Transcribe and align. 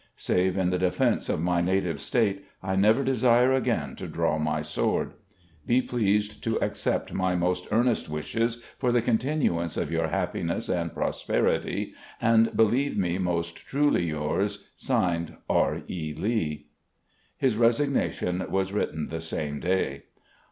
"Save 0.31 0.57
in 0.57 0.71
the 0.71 0.79
defense 0.79 1.29
of 1.29 1.39
my 1.41 1.61
native 1.61 2.01
State, 2.01 2.43
I 2.63 2.75
never 2.75 3.03
desire 3.03 3.53
again 3.53 3.95
to 3.97 4.07
draw 4.07 4.39
my 4.39 4.63
sword. 4.63 5.13
"Be 5.67 5.79
pleased 5.79 6.43
to 6.43 6.59
accept 6.59 7.13
my 7.13 7.35
most 7.35 7.67
earnest 7.71 8.09
wishes 8.09 8.63
for 8.79 8.91
the 8.91 9.03
continTiance 9.03 9.77
of 9.79 9.91
yom 9.91 10.09
happiness 10.09 10.69
and 10.69 10.91
prosperity, 10.91 11.93
and 12.19 12.57
believe 12.57 12.97
me 12.97 13.19
most 13.19 13.55
truly 13.57 14.05
yours, 14.07 14.69
"(Signed) 14.75 15.37
"R. 15.47 15.83
E. 15.87 16.15
Lee." 16.17 16.69
His 17.37 17.55
resignation 17.55 18.43
was 18.49 18.73
written 18.73 19.09
the 19.09 19.21
same 19.21 19.59
day. 19.59 20.05